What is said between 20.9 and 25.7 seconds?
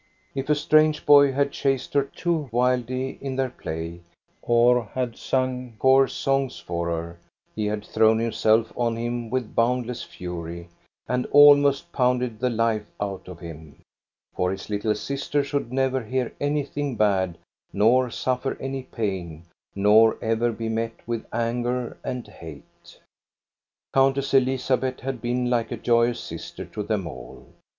with anger and hate. Countess Elizabeth had been